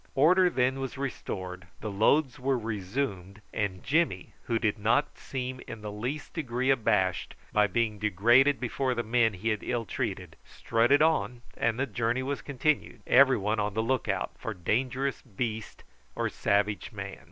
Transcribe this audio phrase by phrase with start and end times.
[0.15, 5.81] Order then was restored, the loads were resumed, and Jimmy, who did not seem in
[5.81, 11.03] the slightest degree abashed by being degraded before the men he had ill treated, strutted
[11.03, 15.83] on, and the journey was continued, everyone on the look out for dangerous beast
[16.15, 17.19] or savage man.